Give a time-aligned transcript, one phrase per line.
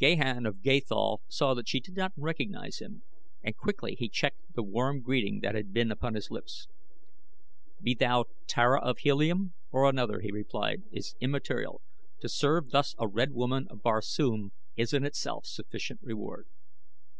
[0.00, 3.04] Gahan of Gathol saw that she did not recognize him,
[3.44, 6.66] and quickly he checked the warm greeting that had been upon his lips.
[7.80, 11.80] "Be thou Tara of Helium or another," he replied, "is immaterial,
[12.18, 16.48] to serve thus a red woman of Barsoom is in itself sufficient reward."